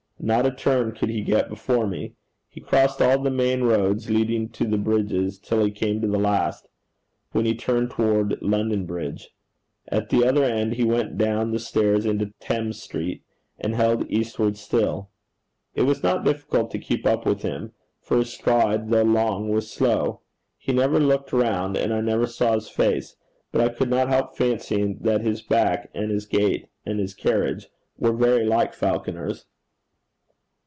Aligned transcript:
Not 0.23 0.45
a 0.45 0.51
turn 0.51 0.91
could 0.91 1.09
he 1.09 1.21
get 1.21 1.49
before 1.49 1.87
me. 1.87 2.13
He 2.47 2.61
crossed 2.61 3.01
all 3.01 3.17
the 3.17 3.31
main 3.31 3.63
roads 3.63 4.07
leading 4.07 4.49
to 4.49 4.65
the 4.67 4.77
bridges 4.77 5.39
till 5.39 5.63
he 5.65 5.71
came 5.71 5.99
to 5.99 6.07
the 6.07 6.19
last 6.19 6.67
when 7.31 7.45
he 7.45 7.55
turned 7.55 7.89
toward 7.89 8.39
London 8.39 8.85
Bridge. 8.85 9.31
At 9.87 10.09
the 10.09 10.23
other 10.27 10.43
end, 10.43 10.73
he 10.73 10.83
went 10.83 11.17
down 11.17 11.49
the 11.49 11.57
stairs 11.59 12.05
into 12.05 12.33
Thames 12.39 12.79
Street, 12.79 13.23
and 13.57 13.73
held 13.73 14.07
eastward 14.11 14.57
still. 14.57 15.09
It 15.73 15.85
was 15.87 16.03
not 16.03 16.23
difficult 16.23 16.69
to 16.69 16.77
keep 16.77 17.07
up 17.07 17.25
with 17.25 17.41
him, 17.41 17.71
for 17.99 18.17
his 18.17 18.31
stride 18.31 18.91
though 18.91 19.01
long 19.01 19.49
was 19.49 19.71
slow. 19.71 20.21
He 20.59 20.71
never 20.71 20.99
looked 20.99 21.33
round, 21.33 21.75
and 21.75 21.91
I 21.91 21.99
never 22.01 22.27
saw 22.27 22.53
his 22.53 22.69
face; 22.69 23.15
but 23.51 23.59
I 23.59 23.73
could 23.73 23.89
not 23.89 24.07
help 24.09 24.37
fancying 24.37 24.99
that 24.99 25.21
his 25.21 25.41
back 25.41 25.89
and 25.95 26.11
his 26.11 26.27
gait 26.27 26.67
and 26.85 26.99
his 26.99 27.15
carriage 27.15 27.69
were 27.97 28.13
very 28.13 28.45
like 28.45 28.75
Falconer's. 28.75 29.47